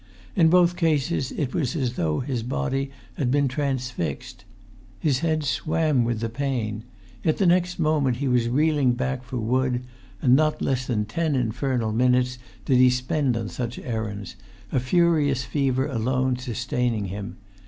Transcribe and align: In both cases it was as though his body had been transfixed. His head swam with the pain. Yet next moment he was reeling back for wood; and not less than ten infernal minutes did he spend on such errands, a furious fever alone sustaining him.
In 0.35 0.47
both 0.49 0.77
cases 0.77 1.31
it 1.33 1.53
was 1.53 1.75
as 1.75 1.93
though 1.93 2.21
his 2.21 2.41
body 2.41 2.89
had 3.17 3.29
been 3.29 3.47
transfixed. 3.47 4.45
His 4.99 5.19
head 5.19 5.43
swam 5.43 6.03
with 6.03 6.21
the 6.21 6.27
pain. 6.29 6.83
Yet 7.23 7.39
next 7.39 7.77
moment 7.77 8.17
he 8.17 8.27
was 8.27 8.49
reeling 8.49 8.93
back 8.93 9.23
for 9.23 9.37
wood; 9.37 9.83
and 10.19 10.35
not 10.35 10.59
less 10.59 10.87
than 10.87 11.05
ten 11.05 11.35
infernal 11.35 11.91
minutes 11.91 12.39
did 12.65 12.77
he 12.79 12.89
spend 12.89 13.37
on 13.37 13.47
such 13.49 13.77
errands, 13.77 14.35
a 14.71 14.79
furious 14.79 15.43
fever 15.43 15.85
alone 15.85 16.35
sustaining 16.35 17.05
him. 17.05 17.35